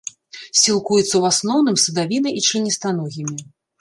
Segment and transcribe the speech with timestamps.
[0.61, 3.37] Сілкуецца ў асноўным садавінай і членістаногімі.